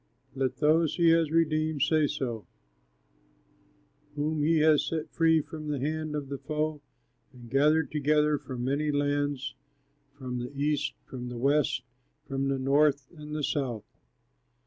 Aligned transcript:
Let 0.33 0.55
those 0.57 0.95
he 0.95 1.09
has 1.09 1.29
redeemed 1.29 1.83
say 1.83 2.07
so, 2.07 2.47
Whom 4.15 4.41
he 4.41 4.57
has 4.61 4.83
set 4.83 5.11
free 5.13 5.41
from 5.41 5.67
the 5.67 5.79
hand 5.79 6.15
of 6.15 6.27
the 6.27 6.39
foe, 6.39 6.81
And 7.31 7.51
gathered 7.51 7.91
together 7.91 8.39
from 8.39 8.63
many 8.63 8.89
lands, 8.91 9.53
From 10.17 10.39
the 10.39 10.51
east, 10.59 10.95
from 11.05 11.29
the 11.29 11.37
west, 11.37 11.83
From 12.27 12.47
the 12.47 12.57
north 12.57 13.09
and 13.15 13.35
the 13.35 13.43
south. 13.43 13.85